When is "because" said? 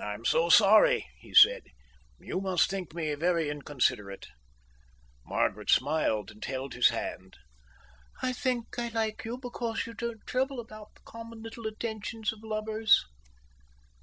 9.36-9.84